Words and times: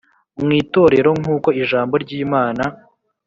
mw 0.43 0.49
itorero 0.61 1.09
nkuko 1.21 1.49
ijambo 1.61 1.93
ry 2.03 2.11
Imana 2.23 2.63